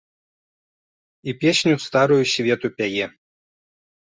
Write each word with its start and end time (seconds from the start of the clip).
І 1.21 1.31
песню 1.45 1.73
старую 1.85 2.19
свету 2.33 2.67
пяе. 2.79 3.05